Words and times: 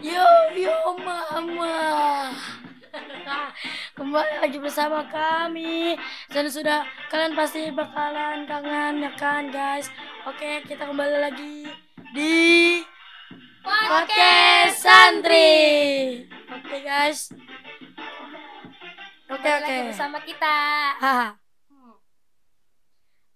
Yo 0.00 0.24
yo 0.56 0.96
mama. 1.04 2.32
Kembali 4.00 4.34
lagi 4.40 4.56
bersama 4.56 5.04
kami 5.12 5.92
dan 6.32 6.48
sudah 6.48 6.88
kalian 7.12 7.36
pasti 7.36 7.68
bakalan 7.68 8.48
kangen 8.48 9.04
ya 9.04 9.12
kan 9.20 9.52
guys. 9.52 9.92
Oke 10.24 10.64
kita 10.64 10.88
kembali 10.88 11.20
lagi 11.20 11.68
di 12.16 12.80
podcast 13.60 14.80
santri. 14.80 16.24
Oke 16.48 16.80
guys. 16.80 17.28
Oke 19.28 19.48
oke. 19.52 19.64
lagi 19.68 19.80
bersama 19.84 20.16
kita. 20.24 20.56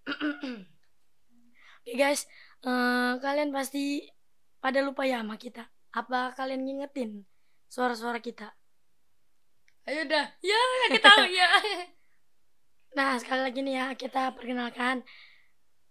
Oke 1.85 1.93
guys, 1.93 2.25
eh, 2.65 3.11
kalian 3.21 3.53
pasti 3.53 4.09
pada 4.57 4.81
lupa 4.81 5.05
ya 5.05 5.21
sama 5.21 5.37
kita. 5.37 5.74
Apa 5.95 6.35
kalian 6.35 6.67
ngingetin 6.67 7.23
suara-suara 7.71 8.19
kita? 8.19 8.51
Ayo 9.87 10.03
dah. 10.03 10.27
Ya, 10.43 10.59
kita 10.91 11.07
tahu 11.07 11.25
ya. 11.31 11.49
Nah, 12.95 13.19
sekali 13.19 13.43
lagi 13.43 13.59
nih 13.59 13.75
ya, 13.75 13.87
kita 13.91 14.31
perkenalkan. 14.39 15.03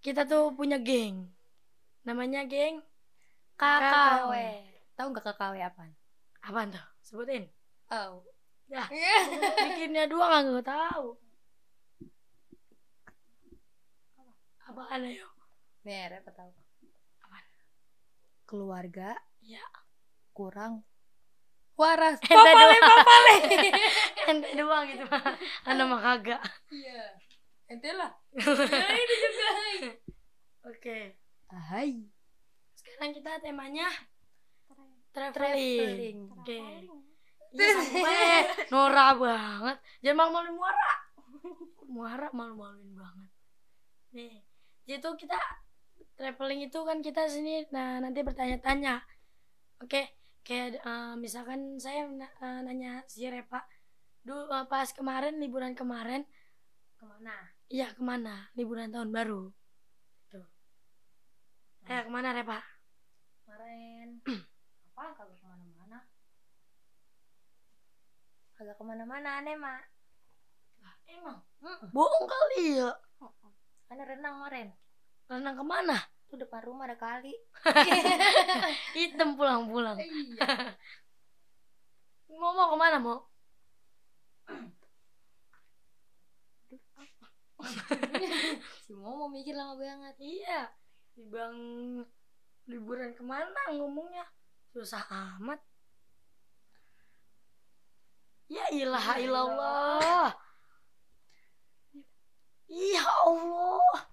Kita 0.01 0.25
tuh 0.25 0.57
punya 0.57 0.81
geng. 0.81 1.29
Namanya 2.01 2.49
geng 2.49 2.81
KKW. 3.61 4.33
Tahu 4.97 5.07
nggak 5.13 5.25
KKW 5.37 5.55
apa? 5.61 5.85
apaan 6.45 6.73
tuh? 6.73 6.87
Sebutin. 7.05 7.45
Oh. 7.93 8.25
Ya, 8.73 8.89
bikinnya 9.69 10.09
dua 10.09 10.49
nggak 10.49 10.65
tahu. 10.65 11.21
Apaan 14.65 15.05
ayo? 15.05 15.29
Nih, 15.85 16.09
apa 16.09 16.33
tahu? 16.33 16.53
Apaan? 17.21 17.45
Keluarga 18.49 19.13
Ya, 19.45 19.61
kurang 20.35 20.83
waras. 21.79 22.19
Ente 22.23 22.35
Papale, 22.35 22.75
doang. 22.77 22.83
papale. 22.83 23.35
ente 24.31 24.49
doang 24.59 24.85
gitu 24.91 25.05
mah. 25.07 25.23
Anda 25.67 25.83
mah 25.87 26.01
kagak. 26.03 26.43
Iya. 26.71 27.03
Ente 27.71 27.91
lah. 27.95 28.11
Ya, 28.35 28.87
ini 28.95 29.15
juga. 29.19 29.49
Oke. 30.71 30.99
Hai. 31.51 32.03
Sekarang 32.75 33.11
kita 33.15 33.39
temanya 33.43 33.89
traveling. 35.15 35.35
Traveling. 35.35 36.19
Oke. 36.35 36.59
Iya 37.55 38.51
Nora 38.75 39.15
banget. 39.15 39.77
Jangan 40.03 40.17
malu-maluin 40.19 40.55
muara. 40.59 40.93
Muara 41.87 42.29
malu-maluin 42.35 42.91
banget. 42.99 43.31
Nih, 44.15 44.43
jadi 44.87 44.99
tuh 44.99 45.15
kita 45.15 45.39
traveling 46.19 46.67
itu 46.67 46.79
kan 46.83 46.99
kita 47.03 47.31
sini 47.31 47.67
nah 47.71 48.03
nanti 48.03 48.27
bertanya-tanya. 48.27 49.03
Oke, 49.83 50.24
kayak 50.45 50.79
eh, 50.79 51.15
misalkan 51.17 51.81
saya 51.81 52.05
na- 52.07 52.37
eh, 52.39 52.61
nanya 52.63 53.01
si 53.09 53.25
Repa, 53.25 53.65
dulu 54.21 54.47
eh, 54.47 54.67
pas 54.69 54.89
kemarin 54.89 55.41
liburan 55.41 55.73
kemarin, 55.73 56.23
Ke 56.95 57.05
mana? 57.05 57.35
iya 57.69 57.89
ke 57.91 58.01
mana? 58.01 58.53
Liburan 58.53 58.93
tahun 58.93 59.09
baru. 59.11 59.49
Tuh. 60.29 60.47
Eh 61.85 62.01
ke 62.05 62.11
mana 62.13 62.31
Repa? 62.31 62.61
Kemarin. 63.43 64.21
apa? 64.95 65.05
Kagak 65.17 65.37
ke 65.37 65.47
mana-mana. 65.49 65.99
Kagak 68.55 68.77
ke 68.79 68.85
mana-mana, 68.85 69.31
aneh 69.41 69.57
mak. 69.57 69.83
Emang 71.05 71.41
bohong 71.93 72.25
kali 72.25 72.81
ya. 72.81 72.93
Kan 73.89 74.01
renang 74.01 74.41
kemarin. 74.41 74.69
Renang 75.29 75.57
ke 75.57 75.65
mana? 75.65 75.97
Tuh 76.35 76.43
depan 76.43 76.67
rumah 76.67 76.91
ada 76.91 76.99
kali. 76.99 77.31
Hitam 78.99 79.39
pulang-pulang. 79.39 79.95
Iya. 80.03 80.75
Mau 82.35 82.51
mau 82.51 82.75
ke 82.75 82.77
mana 82.83 82.99
mau? 82.99 83.23
si 88.83 88.91
Momo 88.99 89.31
mikir 89.31 89.55
lama 89.55 89.79
banget. 89.79 90.19
Iya. 90.19 90.75
Di 91.15 91.23
bang 91.31 91.55
liburan 92.67 93.15
ke 93.15 93.23
mana 93.23 93.71
ngomongnya? 93.71 94.27
Susah 94.75 95.07
amat. 95.39 95.63
Ya 98.51 98.67
ilah 98.75 99.07
Ya 99.15 99.23
ilallah. 99.23 100.35
Ya 102.67 103.07
Allah. 103.23 104.11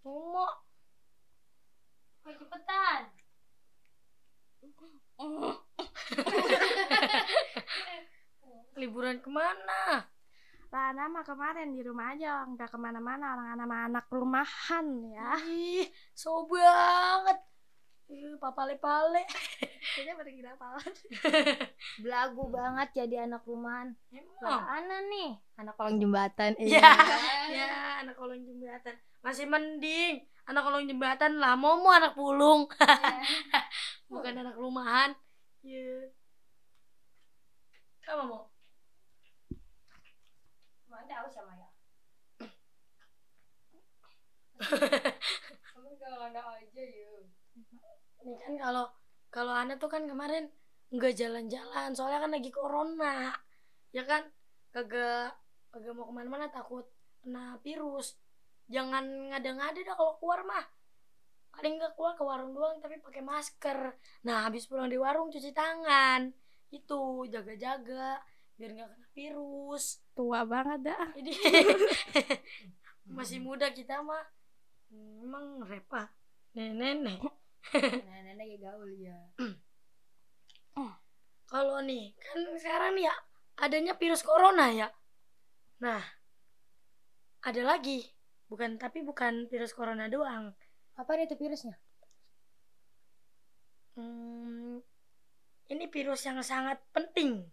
Momo. 0.00 0.62
Ayo 2.22 2.38
cepetan. 2.38 3.02
Ke 9.52 9.60
mana? 9.60 10.08
Lana 10.72 11.04
mah 11.12 11.20
kemarin 11.20 11.76
di 11.76 11.84
rumah 11.84 12.16
aja 12.16 12.48
nggak 12.48 12.72
ke 12.72 12.78
mana-mana 12.80 13.36
orang 13.36 13.60
anak-anak 13.60 14.08
rumahan 14.08 14.86
ya. 15.12 15.36
Ih, 15.44 15.84
so 16.16 16.48
banget. 16.48 17.36
Ih, 18.08 18.40
papale-pale. 18.40 19.28
Kayaknya 19.92 20.14
pada 20.16 20.30
gila 20.32 20.52
pala. 20.56 20.80
Belagu 22.02 22.44
banget 22.48 22.88
jadi 23.04 23.28
anak 23.28 23.44
rumahan. 23.44 23.92
Emang. 24.08 24.40
Lah, 24.40 24.80
Ana 24.80 24.96
nih, 25.12 25.36
anak 25.60 25.76
kolong 25.76 26.00
jembatan. 26.00 26.56
Ya, 26.56 26.92
ya 27.60 28.00
anak 28.00 28.16
kolong 28.16 28.40
jembatan. 28.40 28.96
Masih 29.20 29.44
mending 29.44 30.24
anak 30.48 30.64
kolong 30.64 30.88
jembatan 30.88 31.36
lah. 31.36 31.52
Momo 31.52 31.92
anak 31.92 32.16
pulung, 32.16 32.64
bukan 34.12 34.34
anak 34.40 34.56
rumahan. 34.56 35.12
Iya. 35.60 36.08
Kamu 38.08 38.24
mau? 38.24 38.51
Mana 41.12 41.28
tahu 41.28 41.28
sama 41.28 41.52
ya? 41.52 41.68
Kamu 45.60 45.92
kalau 46.00 46.18
ada 46.24 46.40
aja 46.56 46.80
ya. 46.88 47.20
Ini 48.24 48.36
kan 48.40 48.52
kalau 48.56 48.88
kalau 49.28 49.52
Ana 49.52 49.76
tuh 49.76 49.92
kan 49.92 50.08
kemarin 50.08 50.48
nggak 50.88 51.12
jalan-jalan, 51.12 51.92
soalnya 51.92 52.24
kan 52.24 52.32
lagi 52.32 52.48
corona, 52.48 53.28
ya 53.92 54.08
kan? 54.08 54.24
Kagak 54.72 55.36
kagak 55.68 55.92
mau 55.92 56.08
ke 56.08 56.16
mana-mana 56.16 56.48
takut 56.48 56.88
kena 57.20 57.60
virus. 57.60 58.16
Jangan 58.72 59.36
ngada-ngada 59.36 59.84
dah 59.84 59.92
kalau 59.92 60.16
keluar 60.16 60.48
mah. 60.48 60.64
Paling 61.52 61.76
nggak 61.76 61.92
keluar 61.92 62.16
ke 62.16 62.24
warung 62.24 62.56
doang 62.56 62.80
tapi 62.80 63.04
pakai 63.04 63.20
masker. 63.20 64.00
Nah 64.24 64.48
habis 64.48 64.64
pulang 64.64 64.88
di 64.88 64.96
warung 64.96 65.28
cuci 65.28 65.52
tangan. 65.52 66.32
Itu 66.72 67.28
jaga-jaga 67.28 68.16
biar 68.56 68.70
nggak 68.76 68.88
kena 68.92 69.08
virus. 69.16 69.84
Tua 70.16 70.44
banget 70.44 70.92
dah. 70.92 71.06
Jadi 71.16 71.32
masih 73.16 73.38
muda 73.42 73.70
kita 73.72 74.00
mah. 74.00 74.24
Emang 74.92 75.64
repa. 75.64 76.12
Nenek-nenek. 76.52 77.20
Nenek-nenek 77.72 78.46
ya 78.56 78.58
gaul 78.60 78.90
ya. 78.96 79.18
Kalau 81.52 81.84
nih, 81.84 82.16
kan 82.16 82.48
sekarang 82.56 82.96
nih 82.96 83.12
ya 83.12 83.14
adanya 83.60 83.92
virus 83.92 84.24
corona 84.24 84.72
ya. 84.72 84.88
Nah, 85.84 86.00
ada 87.44 87.60
lagi. 87.60 88.08
Bukan 88.48 88.80
tapi 88.80 89.04
bukan 89.04 89.52
virus 89.52 89.76
corona 89.76 90.08
doang. 90.08 90.56
Apa 90.96 91.20
itu 91.20 91.36
virusnya? 91.36 91.76
Hmm, 94.00 94.80
ini 95.68 95.84
virus 95.92 96.24
yang 96.24 96.40
sangat 96.40 96.80
penting? 96.96 97.44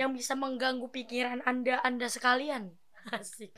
Yang 0.00 0.10
bisa 0.12 0.32
mengganggu 0.38 0.88
pikiran 0.88 1.44
Anda 1.44 1.80
Anda 1.84 2.06
sekalian. 2.08 2.72
Asik. 3.16 3.52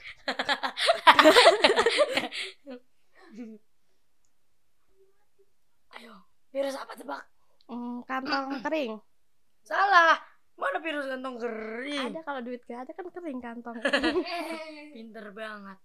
Ayo, 5.94 6.14
virus 6.50 6.76
apa 6.80 6.92
tebak? 6.96 7.22
Hmm, 7.68 8.02
kantong 8.04 8.60
kering. 8.64 8.98
Salah. 9.64 10.20
Mana 10.54 10.78
virus 10.78 11.10
kantong 11.10 11.36
kering? 11.40 12.14
Ada 12.14 12.20
kalau 12.22 12.40
duit 12.46 12.62
gak 12.64 12.86
ada 12.86 12.92
kan 12.94 13.06
kering 13.10 13.40
kantong. 13.42 13.76
Pinter 14.94 15.26
banget. 15.34 15.78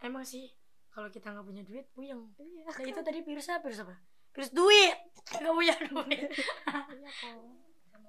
Emang 0.00 0.24
sih 0.24 0.48
kalau 0.94 1.10
kita 1.10 1.34
nggak 1.34 1.46
punya 1.46 1.62
duit 1.66 1.86
puyeng. 1.92 2.32
Iya. 2.38 2.70
Nah 2.70 2.84
itu 2.86 3.00
tadi 3.02 3.18
virus 3.20 3.50
apa? 3.50 3.66
Virus 3.66 3.80
apa? 3.82 3.94
Virus 4.34 4.50
duit. 4.50 4.98
Nggak 5.42 5.54
punya 5.54 5.74
duit. 5.90 6.26
Iya. 6.26 7.32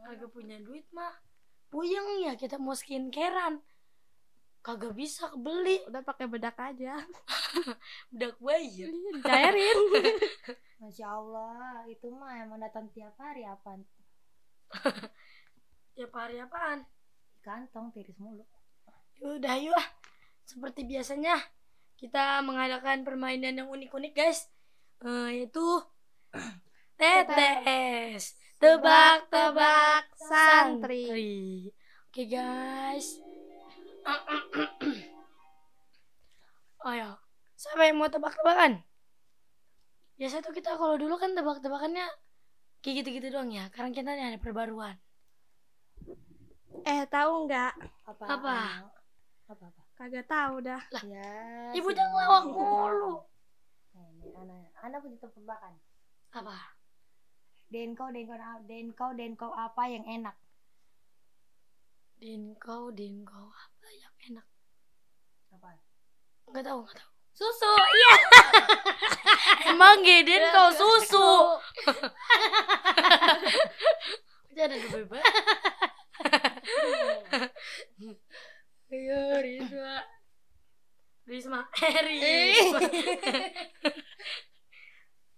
Kagak 0.06 0.30
punya 0.30 0.58
duit 0.62 0.86
mah 0.94 1.14
puyeng 1.70 2.26
ya 2.26 2.34
kita 2.38 2.58
mau 2.62 2.74
skincarean. 2.74 3.62
Kagak 4.66 4.98
bisa 4.98 5.30
kebeli. 5.30 5.86
Udah 5.86 6.02
pakai 6.02 6.26
bedak 6.26 6.58
aja. 6.58 6.98
Udah 8.14 8.32
bayar. 8.42 8.90
Iya, 8.90 9.10
dicairin. 9.22 9.80
Masya 10.82 11.06
Allah, 11.06 11.86
itu 11.86 12.10
mah 12.10 12.34
emang 12.42 12.58
datang 12.58 12.90
tiap 12.90 13.14
hari 13.22 13.46
apa? 13.46 13.78
Tiap 15.96 16.12
hari 16.12 16.42
apaan? 16.42 16.84
Kantong 17.46 17.94
virus 17.94 18.18
mulu. 18.20 18.44
Yaudah 19.22 19.56
yuk. 19.62 19.86
Seperti 20.44 20.84
biasanya 20.84 21.40
kita 21.96 22.44
mengadakan 22.44 23.08
permainan 23.08 23.56
yang 23.56 23.70
unik-unik 23.72 24.14
guys. 24.18 24.52
Eh, 25.06 25.46
yaitu 25.46 25.64
TTS 27.00 28.45
Tebak-tebak 28.66 30.10
santri. 30.18 31.70
Oke 32.10 32.26
guys. 32.26 33.22
oh 36.86 36.94
ya, 36.98 37.14
siapa 37.54 37.86
yang 37.86 38.02
mau 38.02 38.10
tebak-tebakan? 38.10 38.82
Biasa 40.18 40.42
tuh 40.42 40.50
kita 40.50 40.82
kalau 40.82 40.98
dulu 40.98 41.14
kan 41.22 41.38
tebak-tebakannya 41.38 42.10
kayak 42.82 43.06
gitu-gitu 43.06 43.30
doang 43.30 43.54
ya. 43.54 43.70
Sekarang 43.70 43.94
kita 43.94 44.18
ada 44.18 44.42
perbaruan. 44.42 44.98
Eh, 46.90 47.06
tahu 47.06 47.46
nggak? 47.46 47.74
Apa? 48.10 48.26
Apa? 48.26 48.58
Apa 49.46 49.64
apa? 49.70 49.82
Kagak 49.94 50.26
tahu 50.26 50.66
dah. 50.66 50.82
Ya. 51.06 51.70
Ibu 51.70 51.94
jangan 51.94 52.18
lawak 52.18 52.46
mulu. 52.50 53.22
Nih, 53.94 54.10
nih, 54.26 54.34
Ana, 54.34 54.58
Ana 54.82 54.98
punya 54.98 55.22
tebakan. 55.22 55.78
Apa? 56.34 56.75
Denko, 57.70 58.06
denko, 58.14 58.36
denko, 58.70 59.08
denko 59.18 59.48
apa 59.54 59.84
yang 59.90 60.06
enak? 60.06 60.36
Dinkau, 62.16 62.96
dinkau 62.96 63.52
apa 63.52 63.88
yang 63.92 64.16
enak? 64.32 64.48
Apa? 65.52 65.76
Enggak 66.48 66.64
tahu, 66.64 66.80
enggak 66.88 66.98
tahu. 67.04 67.12
Susu. 67.36 67.68
Iya. 67.68 68.16
Emang 69.76 70.00
gede 70.00 70.40
kau 70.56 70.72
susu. 70.72 71.30
Udah 74.56 74.64
ada 74.64 74.76
bebek. 74.80 75.26
Ayo 78.88 79.20
Risma. 79.44 79.96
Risma. 81.28 81.60
Eh, 81.84 82.00
Risma. 82.56 82.80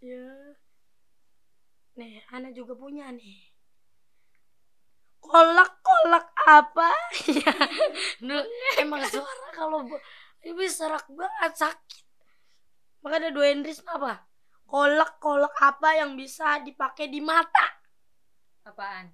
ya. 0.05 0.27
Nih, 1.97 2.21
Ana 2.37 2.53
juga 2.53 2.77
punya 2.77 3.09
nih. 3.09 3.49
Kolak-kolak 5.17 6.29
apa? 6.45 6.93
ya. 7.41 7.53
Emang 8.77 9.01
suara 9.09 9.49
kalau 9.49 9.81
bu- 9.89 9.97
ibu 10.45 10.61
serak 10.69 11.09
banget 11.09 11.53
sakit. 11.57 12.05
Maka 13.01 13.17
ada 13.17 13.33
dua 13.33 13.57
Risma 13.57 13.97
apa? 13.97 14.13
Kolak-kolak 14.69 15.57
apa 15.57 15.97
yang 15.97 16.13
bisa 16.13 16.61
dipakai 16.61 17.09
di 17.09 17.25
mata? 17.25 17.81
Apaan? 18.69 19.09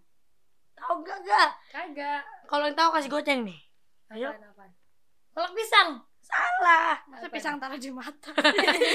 Tahu 0.76 1.00
gak 1.08 1.24
gak? 1.24 1.50
Kagak. 1.72 2.28
Kalau 2.52 2.68
yang 2.68 2.76
tahu 2.76 2.90
kasih 2.92 3.08
goceng 3.08 3.48
nih. 3.48 3.60
Ayo. 4.12 4.36
Apaan, 4.36 4.52
apaan? 4.52 4.72
Kolak 5.32 5.54
pisang. 5.56 5.90
Salah. 6.20 7.00
Masa 7.08 7.32
pisang 7.32 7.56
taruh 7.56 7.80
di 7.80 7.88
mata. 7.88 8.36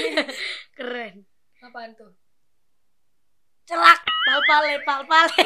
Keren. 0.77 1.25
Apaan 1.65 1.97
tuh? 1.97 2.13
Celak. 3.69 4.01
Palpale, 4.25 4.81
palpale. 4.81 5.45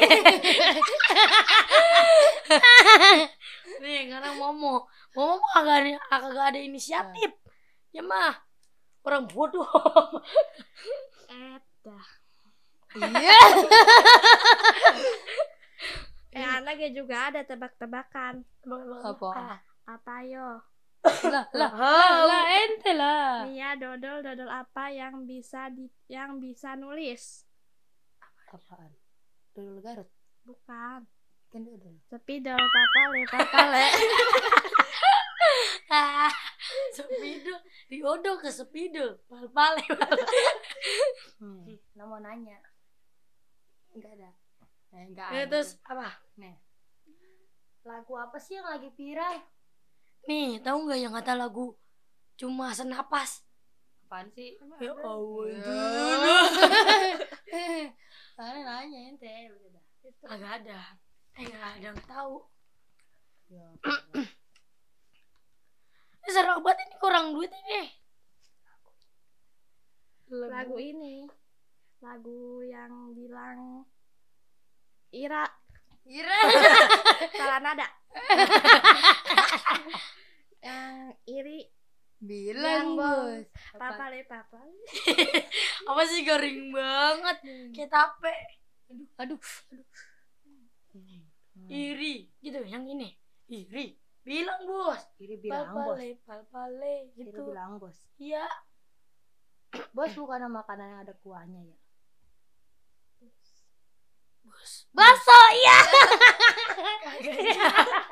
nih, 3.84 4.08
sekarang 4.08 4.40
Momo. 4.40 4.88
Momo 5.12 5.34
mah 5.44 5.52
agak 5.60 5.76
ada, 5.84 6.00
agak 6.08 6.44
ada 6.56 6.60
inisiatif. 6.64 7.36
Ya 7.92 8.00
mah. 8.00 8.40
Orang 9.04 9.28
bodoh. 9.28 9.68
Eh, 11.34 11.58
dah. 11.82 12.06
Iya. 12.94 13.38
Eh, 16.30 16.46
anaknya 16.46 16.88
juga 16.94 17.28
ada 17.28 17.42
tebak-tebakan. 17.44 18.46
Apa? 19.04 19.28
Ah. 19.36 19.58
Apa 19.84 20.24
yo? 20.24 20.62
lah, 21.28 21.44
lah, 21.52 21.72
Lah, 22.24 22.44
ente 22.64 22.92
lah. 22.96 23.44
Nih 23.44 23.60
ya, 23.60 23.76
dodol 23.76 24.24
dodol 24.24 24.48
apa 24.48 24.88
yang 24.88 25.28
bisa 25.28 25.68
di 25.68 25.92
yang 26.08 26.40
bisa 26.40 26.72
nulis? 26.80 27.43
Apaan? 28.54 28.92
Dodol 29.50 29.80
Garut. 29.80 30.08
Bukan. 30.44 31.00
Kan 31.50 31.60
dodol. 31.60 31.94
Sepidol 32.04 32.56
papale 32.56 33.20
papale. 33.28 33.84
Ah, 35.86 36.32
sepidol 36.90 37.60
diodong 37.86 38.38
ke 38.40 38.48
sepidol 38.48 39.20
pal-pale 39.26 39.82
Hmm. 41.36 41.62
Nah, 41.94 42.04
mau 42.04 42.18
nanya. 42.18 42.58
Enggak 43.90 44.10
ada. 44.16 44.30
Eh, 44.90 45.02
enggak 45.04 45.28
Ya, 45.28 45.40
ada. 45.40 45.48
terus 45.52 45.76
apa 45.84 46.08
Nih. 46.34 46.56
Lagu 47.84 48.12
apa 48.16 48.36
sih 48.38 48.54
yang 48.54 48.66
lagi 48.66 48.90
viral? 48.90 49.42
nih 50.24 50.58
tahu 50.58 50.88
nggak 50.88 50.98
yang 50.98 51.12
kata 51.12 51.36
lagu 51.36 51.76
cuma 52.34 52.72
senapas 52.72 53.44
Apaan 54.02 54.32
sih? 54.32 54.56
ya 54.80 54.90
Allah 54.96 55.52
Karena 58.34 58.60
nanya 58.66 58.98
ente. 59.14 59.34
Udah. 59.50 59.82
agak 60.28 60.52
ada 60.60 60.80
eh 61.34 61.48
nggak 61.48 61.70
ada 61.80 61.88
nggak 61.96 62.08
tahu 62.08 62.44
Ya, 63.44 63.68
ini 66.24 66.30
serak 66.32 66.64
banget 66.64 66.88
ini 66.88 66.96
kurang 66.96 67.36
duit 67.36 67.52
ini 67.52 67.92
Lagu 70.34 70.80
ini. 70.80 71.28
Lagu 72.00 72.64
yang 72.64 73.12
bilang 73.12 73.84
Ira 75.12 75.44
Ira. 76.04 76.36
salah 77.38 77.60
nada. 77.64 77.88
yang 80.64 81.16
iri 81.24 81.64
Bilang, 82.24 82.96
Bos. 82.96 83.44
Apa? 83.76 84.00
papale 84.00 84.24
papale. 84.24 84.80
apa 85.92 86.02
sih 86.08 86.24
garing 86.24 86.72
banget 86.72 87.36
kayak 87.76 87.90
tape 87.92 88.34
Aduh, 89.18 89.38
aduh. 89.72 89.88
Hmm. 90.94 91.70
iri 91.70 92.30
gitu 92.38 92.60
yang 92.64 92.86
ini 92.86 93.14
iri 93.50 93.98
bilang 94.24 94.64
bos 94.64 95.00
Iri 95.20 95.36
bilang, 95.36 95.68
Bos. 95.68 95.96
pal-pale 95.98 96.08
pal-pale 96.24 96.94
Iri 97.12 97.28
gitu 97.28 97.40
bilang, 97.50 97.76
Bos. 97.76 97.98
iya 98.16 98.46
Bos 99.92 100.14
bukan 100.14 100.48
makanan 100.48 100.86
yang 100.96 101.00
ada 101.02 101.14
kuahnya 101.20 101.60
ya. 101.66 101.76
bos 104.46 104.86
Bakso, 104.94 105.38
iya. 105.56 105.78
agak 107.10 107.36
nyambung 107.42 108.10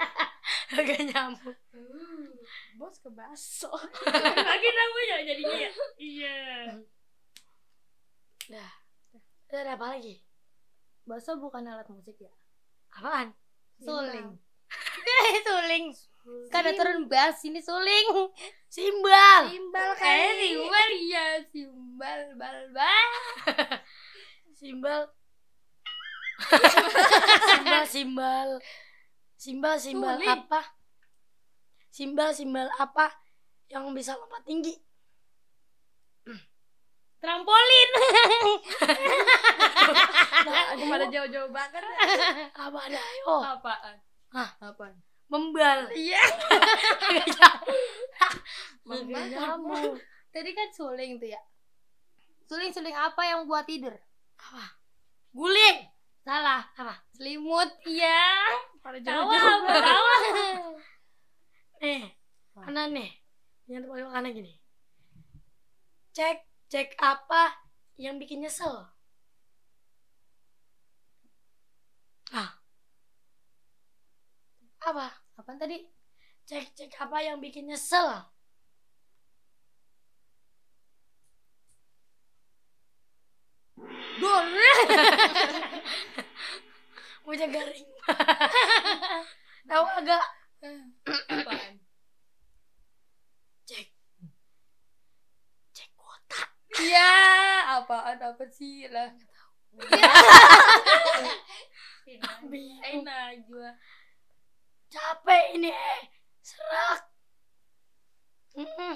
agak 0.72 1.00
nyambung 1.06 1.58
Bos 2.74 2.96
ke 2.98 3.08
baso. 3.08 3.68
lagi 4.48 4.68
namanya 4.70 5.16
jadinya 5.22 5.56
ya 5.58 5.70
iya 5.96 6.36
dah 8.48 8.72
Udah 9.46 9.60
ada 9.60 9.72
apa 9.76 9.86
lagi 9.92 10.24
Bakso 11.02 11.36
bukan 11.36 11.62
alat 11.64 11.86
musik 11.86 12.16
ya. 12.16 12.32
apaan 12.90 13.34
Suling. 13.84 14.38
suling. 15.42 15.84
Kan 16.48 16.62
ada 16.62 16.72
turun 16.72 17.04
bass 17.04 17.42
ini 17.42 17.58
suling. 17.58 18.30
simbal 18.66 19.50
Timbal 19.50 19.90
Eh, 19.92 19.98
kali. 19.98 20.48
simbal 20.54 20.88
iya, 20.94 21.26
simbal 21.44 22.20
bal 22.34 22.58
bal. 22.76 23.10
simbal 24.54 25.02
simbal 27.42 27.82
simbal 27.84 28.48
simbal 29.36 29.76
simbal 29.76 30.16
apa 30.22 30.60
simbal 31.92 32.32
simbal 32.32 32.72
apa 32.80 33.12
yang 33.68 33.84
bisa 33.92 34.16
lompat 34.16 34.40
tinggi 34.48 34.72
Trampolin. 37.22 37.90
nah, 40.42 40.74
Aku 40.74 40.84
pada 40.90 41.06
jauh-jauh 41.06 41.54
banget. 41.54 41.78
apa 42.50 42.78
ada 42.82 42.98
ayo 42.98 43.34
Apaan? 43.46 43.94
Hah? 44.34 44.50
Apaan? 44.58 44.90
membal 45.30 45.86
Iya. 45.94 46.18
Agak 48.90 49.24
nyambung. 49.32 50.02
Tadi 50.34 50.50
kan 50.50 50.68
suling 50.74 51.22
tuh 51.22 51.30
ya. 51.30 51.38
Suling-suling 52.50 52.92
apa 52.92 53.22
yang 53.22 53.46
buat 53.46 53.70
tidur? 53.70 53.94
apa 54.42 54.74
guling 55.30 55.86
Salah. 56.26 56.66
apa 56.74 57.06
Selimut. 57.14 57.70
Iya. 57.86 58.50
Pada 58.82 58.98
Tawa, 58.98 59.30
jauh-jauh. 59.30 59.78
tawa. 59.78 60.14
nih 61.82 62.14
kanan 62.54 62.94
nih 62.94 63.10
yang 63.66 63.82
pakai 63.90 64.06
kanan 64.06 64.30
gini 64.30 64.54
cek 66.14 66.38
cek 66.70 66.94
apa 67.02 67.58
yang 67.98 68.16
bikin 68.22 68.40
nyesel? 68.40 68.88
ah 72.32 72.50
apa? 74.82 75.06
Apaan 75.38 75.58
tadi? 75.58 75.78
cek 76.48 76.74
cek 76.74 76.92
apa 76.98 77.18
yang 77.22 77.38
bikin 77.38 77.70
nyesel? 77.70 78.26
Dur. 84.18 84.44
mau 87.22 87.38
garing 87.38 87.86
tahu 89.70 89.86
agak 89.86 90.24
Apaan? 90.62 91.74
cek 93.66 93.86
cek 95.74 95.90
kuota 95.98 96.42
Iya, 96.78 97.10
apaan 97.82 98.18
apa 98.22 98.44
sih 98.46 98.86
lah? 98.86 99.10
Sibuk. 102.02 103.02
Najwa. 103.02 103.70
Capek 104.92 105.44
ini 105.56 105.70
eh. 105.72 106.02
Serak. 106.42 107.00
Mm-mm. 108.58 108.94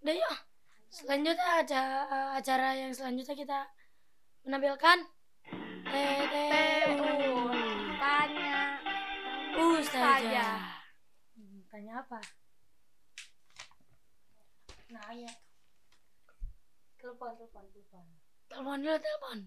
Udah 0.00 0.14
yuk. 0.16 0.36
Selanjutnya 0.90 1.62
acara, 1.62 2.34
acara 2.34 2.68
yang 2.74 2.92
selanjutnya 2.96 3.36
kita 3.36 3.60
menampilkan 4.42 4.98
TTU. 5.86 7.34
Tanya. 8.00 8.39
Ustazah. 9.60 10.80
Hmm, 11.36 11.60
Tanya 11.68 12.00
apa? 12.00 12.16
Nanya. 14.88 15.32
Telepon, 16.96 17.36
telepon, 17.36 17.64
telepon. 17.68 18.04
Telepon 18.48 18.78
dulu, 18.80 18.96
telepon. 18.96 19.38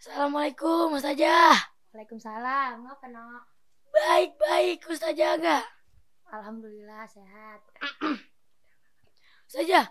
Assalamualaikum 0.00 0.96
Ustazah. 0.96 1.68
Waalaikumsalam. 1.92 2.80
Ngapa, 2.80 3.06
no? 3.12 3.44
Baik-baik 3.92 4.88
Ustazah 4.88 5.36
agak. 5.36 5.75
Alhamdulillah 6.30 7.06
sehat. 7.06 7.60
Ustazah. 9.46 9.86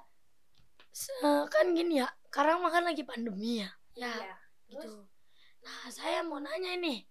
se- 0.91 1.47
Kan 1.51 1.75
gini 1.75 1.99
ya, 2.03 2.07
sekarang 2.31 2.59
makan 2.63 2.91
lagi 2.91 3.03
pandemi 3.07 3.63
ya. 3.63 3.69
Ya, 3.95 4.11
Iya. 4.11 4.35
gitu. 4.71 4.91
Nah, 5.63 5.87
saya 5.91 6.19
mau 6.23 6.39
nanya 6.39 6.75
ini. 6.75 7.03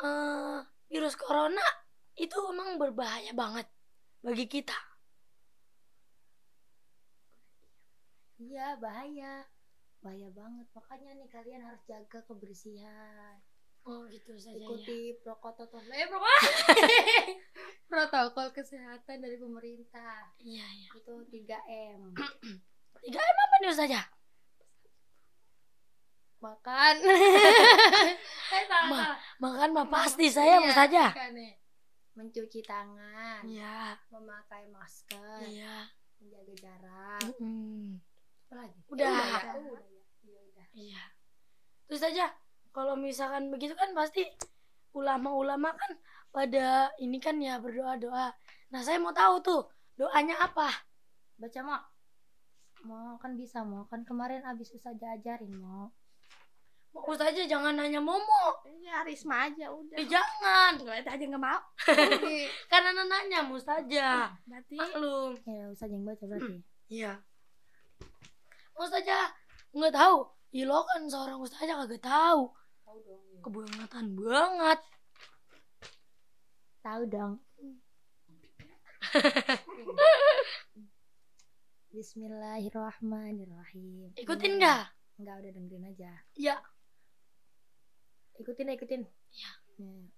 eh 0.00 0.58
virus 0.88 1.12
corona 1.12 1.60
itu 2.16 2.32
emang 2.48 2.80
berbahaya 2.80 3.36
banget 3.36 3.68
bagi 4.24 4.48
kita. 4.48 4.72
Iya, 8.40 8.80
bahaya. 8.80 9.44
Bahaya 10.00 10.32
banget. 10.32 10.66
Makanya 10.72 11.10
nih 11.20 11.28
kalian 11.28 11.62
harus 11.68 11.82
jaga 11.84 12.24
kebersihan. 12.24 13.36
Oh, 13.88 14.04
gitu 14.12 14.36
saja 14.36 14.60
ya. 14.60 14.60
Ikuti 14.60 15.16
protokol 15.24 15.80
eh, 15.88 16.04
protokol 16.06 16.36
protokol 17.90 18.46
kesehatan 18.52 19.16
dari 19.24 19.36
pemerintah. 19.40 20.30
Iya, 20.38 20.66
iya. 20.68 20.88
Itu 20.94 21.14
3M. 21.26 22.00
Tiga 23.04 23.16
M 23.18 23.36
apa 23.40 23.56
nih 23.64 23.70
Ustazah? 23.72 24.04
Makan. 26.40 26.94
eh, 28.56 28.64
salah, 28.64 28.88
Ma- 28.88 29.00
salah. 29.00 29.18
Makan 29.40 29.68
mah 29.76 29.86
pasti 29.88 30.26
saya 30.32 30.60
Iya, 30.60 31.32
nih. 31.32 31.52
Mencuci 32.16 32.60
tangan, 32.64 33.40
Iya, 33.46 33.96
memakai 34.12 34.68
masker, 34.68 35.40
iya. 35.46 35.88
menjaga 36.20 36.54
jarak. 36.58 37.22
Mm-mm. 37.32 37.96
Apa 38.48 38.54
lagi? 38.66 38.80
Udah. 38.92 39.08
Ya? 39.08 39.20
Udah 39.56 39.56
ya. 39.56 39.80
Iya, 40.20 40.40
udah. 40.52 40.66
Iya. 40.74 41.02
Terus 41.88 42.02
aja 42.04 42.26
kalau 42.70 42.94
misalkan 42.94 43.50
begitu 43.50 43.74
kan 43.74 43.90
pasti 43.92 44.26
ulama-ulama 44.94 45.74
kan 45.74 45.92
pada 46.30 46.90
ini 47.02 47.18
kan 47.18 47.38
ya 47.42 47.58
berdoa-doa. 47.58 48.30
Nah, 48.70 48.80
saya 48.86 49.02
mau 49.02 49.10
tahu 49.10 49.42
tuh 49.42 49.62
doanya 49.98 50.38
apa? 50.38 50.70
Baca 51.38 51.60
mau. 51.66 51.82
Mau 52.86 53.18
kan 53.20 53.36
bisa 53.36 53.60
mau 53.66 53.84
kan 53.90 54.06
kemarin 54.06 54.46
abis 54.46 54.72
usah 54.72 54.94
ajarin 54.94 55.52
mau. 55.58 55.92
Mau 56.90 57.14
aja 57.14 57.42
jangan 57.46 57.78
nanya 57.78 58.02
Momo. 58.02 58.66
Iya, 58.66 59.06
Risma 59.06 59.46
aja 59.46 59.70
udah. 59.70 59.94
Eh, 59.94 60.06
jangan. 60.10 60.74
Enggak 60.74 61.06
aja 61.06 61.22
nggak 61.22 61.42
mau. 61.42 61.60
Karena 62.70 62.90
nanya 63.06 63.46
Mustaja. 63.46 64.34
Berarti 64.42 64.74
Maklum. 64.74 65.38
Ya 65.46 65.70
usah 65.70 65.86
yang 65.86 66.02
baca 66.02 66.24
berarti. 66.26 66.56
Iya. 66.90 67.12
Mustaja 68.74 69.30
nggak 69.70 69.94
tahu. 69.94 70.18
Ilo 70.50 70.82
kan 70.82 71.06
seorang 71.06 71.38
Mustaja 71.38 71.78
kagak 71.78 72.02
tahu. 72.02 72.50
Tahu 72.90 73.06
dong. 73.06 73.22
Kebangetan 73.46 74.18
banget. 74.18 74.82
Tahu 76.82 77.06
dong. 77.06 77.38
Bismillahirrahmanirrahim. 81.94 84.10
Ikutin 84.18 84.58
nggak? 84.58 84.90
Enggak 85.22 85.38
udah 85.38 85.50
dengerin 85.54 85.86
aja. 85.86 86.18
Iya. 86.34 86.58
Ikutin 88.42 88.74
ikutin. 88.74 89.06
Iya. 89.06 89.52
Nah. 89.86 90.10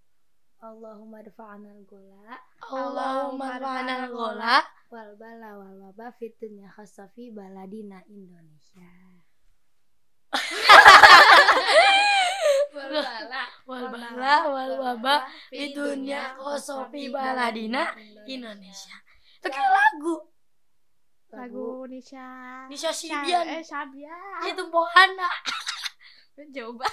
Allahumma 0.65 1.21
dfa'anal 1.29 1.85
gola 1.85 2.41
Allahumma 2.73 3.61
fa'anal 3.61 4.09
gola. 4.09 4.65
wal 4.89 5.13
bala 5.21 5.61
wal 5.61 5.77
wabah 5.77 6.17
fit 6.17 6.41
dunya 6.41 6.73
khassa 6.73 7.13
fi 7.13 7.29
baladina 7.29 8.01
Indonesia. 8.09 9.21
wal 12.73 12.89
bala 12.91 13.43
Wal 13.69 13.85
bala 13.93 14.35
wal 14.49 14.73
wabah 14.81 15.21
fi 15.53 15.71
dunya 15.77 16.35
kosofi 16.37 17.13
baladina 17.13 17.93
Indonesia. 18.27 18.97
Itu 19.39 19.49
kayak 19.49 19.71
lagu. 19.71 20.15
lagu 21.33 21.89
Nisha. 21.89 22.29
Nisha 22.69 22.93
Sibian. 22.93 23.45
Eh, 23.49 23.65
Sabia. 23.65 24.17
Itu 24.45 24.69
Pohana. 24.69 25.29
Coba. 26.57 26.89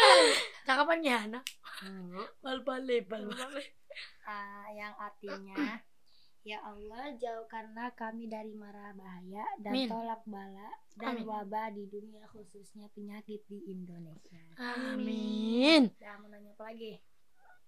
Cakapan 0.66 1.00
Hana. 1.06 1.40
Hmm. 1.82 2.26
Bal 2.42 2.62
bale 2.66 3.02
bal 3.06 3.26
bale. 3.30 3.62
Ah, 4.26 4.66
yang 4.74 4.94
artinya 4.98 5.54
Ya 6.44 6.60
Allah 6.60 7.16
jauhkanlah 7.16 7.96
kami 7.96 8.28
dari 8.28 8.52
mara 8.52 8.92
bahaya 8.92 9.48
dan 9.64 9.72
Amin. 9.72 9.88
tolak 9.88 10.20
bala 10.28 10.70
dan 10.92 11.16
Amin. 11.16 11.24
wabah 11.24 11.72
di 11.72 11.88
dunia 11.88 12.28
khususnya 12.28 12.84
penyakit 12.92 13.40
di 13.48 13.72
Indonesia. 13.72 14.44
Amin. 14.60 15.88
Dah 15.96 16.20
mau 16.20 16.28
nanya 16.28 16.52
apa 16.52 16.68
lagi? 16.68 17.00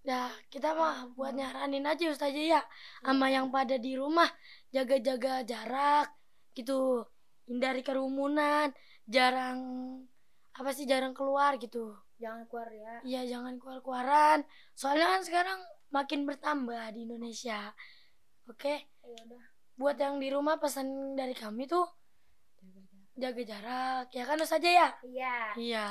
Nah, 0.05 0.29
kita 0.53 0.77
mah 0.77 1.09
buat 1.17 1.33
nyaranin 1.33 1.89
aja 1.89 2.13
Ustazah 2.13 2.37
ya. 2.37 2.61
Sama 3.01 3.33
yang 3.33 3.49
pada 3.49 3.81
di 3.81 3.97
rumah 3.97 4.29
jaga-jaga 4.69 5.41
jarak 5.41 6.13
gitu. 6.53 7.01
Hindari 7.49 7.81
kerumunan, 7.81 8.69
jarang 9.09 9.57
apa 10.53 10.69
sih 10.69 10.85
jarang 10.85 11.17
keluar 11.17 11.57
gitu. 11.57 11.97
Jangan 12.21 12.45
keluar 12.45 12.69
ya. 12.69 12.93
Iya, 13.01 13.21
jangan 13.25 13.57
keluar-keluaran. 13.57 14.45
Soalnya 14.77 15.17
kan 15.17 15.21
sekarang 15.25 15.59
makin 15.89 16.29
bertambah 16.29 16.93
di 16.93 17.09
Indonesia. 17.09 17.73
Oke, 18.47 18.87
Ya 19.03 19.19
udah. 19.27 19.43
buat 19.75 19.95
yang 19.95 20.17
di 20.17 20.31
rumah 20.31 20.57
pesan 20.57 21.13
dari 21.13 21.35
kami 21.35 21.67
tuh 21.67 21.85
jaga 23.17 23.41
jarak. 23.43 24.07
Ya 24.13 24.23
kan 24.23 24.39
Ustazah 24.39 24.71
ya? 24.71 24.87
Iya. 25.03 25.35
Iya. 25.57 25.87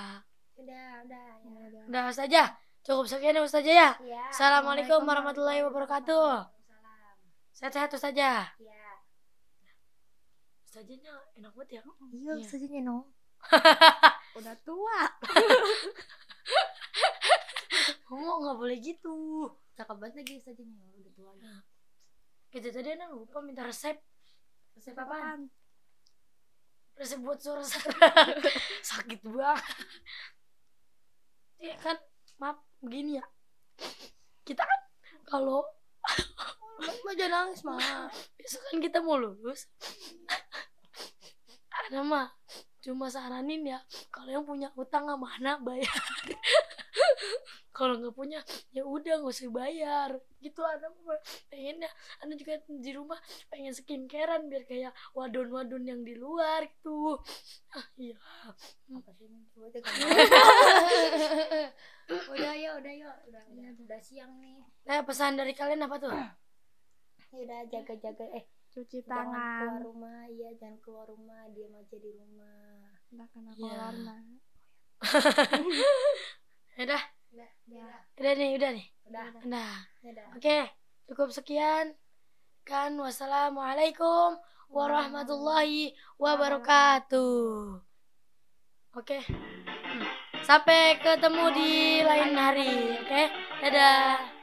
Udah, 0.56 0.86
udah 1.04 1.24
ya. 1.68 1.82
Udah 1.84 2.02
Ustazah. 2.08 2.48
Cukup 2.80 3.04
sekian 3.04 3.34
ya 3.34 3.42
Ustazah 3.42 3.66
ya. 3.68 3.88
Iya. 4.00 4.22
Assalamualaikum 4.32 5.02
warahmatullahi 5.02 5.60
wabarakatuh. 5.66 6.48
Waalaikumsalam. 6.48 7.16
Sehat-sehat 7.52 7.90
Ustazah. 7.92 8.56
Iya. 8.56 8.84
Ustazahnya 10.64 11.12
enak 11.36 11.52
banget 11.52 11.68
ya. 11.76 11.82
Iya, 12.08 12.32
Iya. 12.40 12.46
saja 12.46 12.78
no. 12.80 13.10
Udah 14.38 14.54
tua. 14.64 15.00
Ngomong 18.08 18.38
nggak 18.44 18.56
boleh 18.56 18.78
gitu. 18.78 19.14
Cakep 19.76 19.96
banget 19.98 20.14
lagi 20.24 20.34
sajanya 20.40 20.78
udah 20.94 21.12
tua. 21.12 21.32
Kita 22.56 22.72
tadi 22.72 22.88
anak 22.88 23.12
lupa 23.12 23.44
minta 23.44 23.60
resep. 23.68 24.00
Resep 24.80 24.96
apa? 24.96 25.44
Resep 26.96 27.20
buat 27.20 27.36
suara 27.36 27.60
sakit 28.96 29.20
banget. 29.28 29.60
Iya 31.60 31.76
kan, 31.76 32.00
maaf 32.40 32.56
begini 32.80 33.20
ya. 33.20 33.24
Kita 34.40 34.64
kan 34.64 34.80
kalau 35.28 35.68
Mau 36.80 37.12
jangan 37.12 37.52
nangis 37.52 37.60
mah. 37.60 38.08
besok 38.40 38.64
kan 38.72 38.76
kita 38.80 39.04
mau 39.04 39.20
lulus. 39.20 39.68
Ada 41.76 42.00
mah 42.00 42.32
cuma 42.80 43.12
saranin 43.12 43.68
ya 43.68 43.84
kalau 44.08 44.32
yang 44.32 44.48
punya 44.48 44.72
utang 44.80 45.04
sama 45.04 45.28
anak 45.36 45.60
bayar 45.60 45.92
kalau 47.76 48.00
nggak 48.00 48.16
punya 48.16 48.40
ya 48.72 48.88
udah 48.88 49.20
nggak 49.20 49.36
usah 49.36 49.52
bayar 49.52 50.16
gitu 50.40 50.64
anak 50.64 50.96
pengennya. 51.52 51.92
Anak 52.24 52.40
juga 52.40 52.56
di 52.64 52.90
rumah 52.96 53.20
pengen 53.52 53.76
skincarean 53.76 54.48
biar 54.48 54.64
kayak 54.64 54.96
wadon-wadon 55.12 55.84
yang 55.84 56.00
di 56.00 56.16
luar 56.16 56.64
gitu. 56.64 57.20
Ah 57.76 57.84
iya. 58.00 58.16
Apa 58.96 59.12
sih 59.12 59.28
udah 62.32 62.54
ya, 62.56 62.70
udah 62.80 62.92
ya, 62.96 63.10
udah, 63.28 63.42
udah, 63.44 63.70
udah. 63.84 64.00
siang 64.00 64.40
nih. 64.40 64.62
nah 64.88 65.04
pesan 65.04 65.36
dari 65.36 65.52
kalian 65.52 65.84
apa 65.84 65.96
tuh? 66.00 66.16
Ya 67.34 67.42
udah 67.42 67.60
jaga-jaga 67.68 68.24
eh 68.32 68.46
Cuci 68.72 69.02
jangan 69.04 69.28
keluar 69.28 69.36
tangan. 69.36 69.82
rumah, 69.82 70.20
iya 70.30 70.48
jangan 70.56 70.78
keluar 70.80 71.06
rumah, 71.10 71.42
diam 71.52 71.74
aja 71.76 71.96
di 72.00 72.10
rumah. 72.16 72.96
Udah 73.12 73.26
kena 73.34 73.52
Iya. 73.56 73.72
corona. 73.76 74.16
ya 76.76 76.82
udah 76.84 77.02
Udah, 77.36 77.52
udah. 77.68 78.00
udah 78.16 78.32
nih 78.32 78.50
udah 78.56 78.70
nih 78.72 78.86
Udah. 79.12 79.24
Nah, 79.44 79.76
oke, 80.32 80.58
cukup 81.04 81.28
sekian. 81.36 81.92
Kan 82.64 82.96
wassalamualaikum 82.96 84.40
warahmatullahi 84.72 85.92
wabarakatuh. 86.16 87.76
Oke. 88.96 89.20
Hmm. 89.20 90.08
Sampai 90.48 90.96
ketemu 90.96 91.44
di 91.52 91.72
lain 92.00 92.32
hari, 92.34 92.72
oke? 93.04 93.22
Dadah. 93.60 94.35